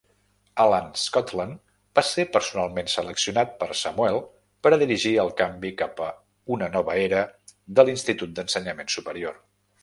Alan 0.61 0.85
Scotland 0.99 1.59
va 1.99 2.03
ser 2.11 2.25
personalment 2.37 2.89
seleccionat 2.93 3.51
per 3.59 3.67
Samuel 3.81 4.17
per 4.63 4.71
a 4.71 4.79
dirigir 4.85 5.13
el 5.25 5.29
canvi 5.43 5.71
cap 5.83 6.03
a 6.07 6.09
una 6.57 6.71
nova 6.79 6.97
era 7.05 7.21
de 7.79 7.87
l'institut 7.91 8.35
d'ensenyament 8.41 8.93
superior. 8.97 9.39